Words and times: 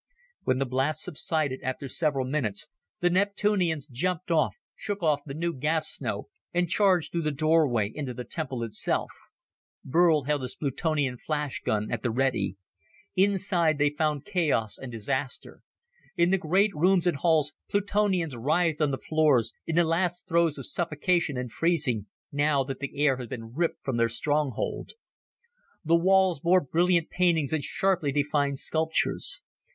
When 0.45 0.57
the 0.57 0.65
blast 0.65 1.03
subsided 1.03 1.61
after 1.61 1.87
several 1.87 2.25
minutes, 2.25 2.67
the 3.01 3.11
Neptunians 3.11 3.85
jumped 3.87 4.31
up, 4.31 4.53
shook 4.75 5.03
off 5.03 5.19
the 5.27 5.35
new 5.35 5.53
gas 5.53 5.87
snow, 5.89 6.27
and 6.51 6.67
charged 6.67 7.11
through 7.11 7.21
the 7.21 7.29
doorway 7.31 7.91
into 7.93 8.11
the 8.15 8.23
temple 8.23 8.63
itself. 8.63 9.11
Burl 9.85 10.23
held 10.23 10.41
his 10.41 10.55
Plutonian 10.55 11.19
flashgun 11.19 11.91
at 11.91 12.01
the 12.01 12.09
ready. 12.09 12.57
Inside, 13.15 13.77
they 13.77 13.91
found 13.91 14.25
chaos 14.25 14.75
and 14.75 14.91
disaster. 14.91 15.61
In 16.17 16.31
the 16.31 16.39
great 16.39 16.73
rooms 16.73 17.05
and 17.05 17.17
halls 17.17 17.53
Plutonians 17.69 18.35
writhed 18.35 18.81
on 18.81 18.89
the 18.89 18.97
floors, 18.97 19.53
in 19.67 19.75
the 19.75 19.83
last 19.83 20.27
throes 20.27 20.57
of 20.57 20.65
suffocation 20.65 21.37
and 21.37 21.51
freezing, 21.51 22.07
now 22.31 22.63
that 22.63 22.79
the 22.79 22.97
air 23.05 23.17
had 23.17 23.29
been 23.29 23.53
ripped 23.53 23.83
from 23.85 23.97
their 23.97 24.09
stronghold. 24.09 24.93
The 25.85 25.95
walls 25.95 26.39
bore 26.39 26.61
brilliant 26.61 27.11
paintings 27.11 27.53
and 27.53 27.63
sharply 27.63 28.11
defined 28.11 28.57
sculptures. 28.57 29.43